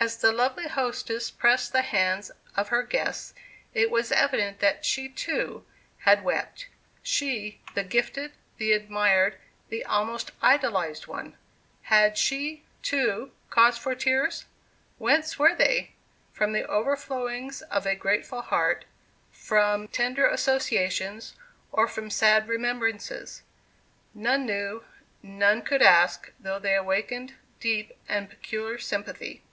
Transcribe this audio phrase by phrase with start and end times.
[0.00, 3.34] As the lovely hostess pressed the hands of her guests,
[3.72, 5.64] it was evident that she, too,
[5.98, 6.66] had wept,
[7.04, 9.38] she, the gifted, the admired,
[9.68, 11.36] the almost idolized one.
[11.82, 14.44] Had she, too, cause for tears?
[14.98, 15.92] Whence were they?
[16.32, 18.84] from the overflowings of a grateful heart,
[19.30, 21.36] from tender associations,
[21.70, 23.44] or from sad remembrances?
[24.14, 24.82] None knew,
[25.22, 29.44] none could ask, though they awakened deep and peculiar sympathy.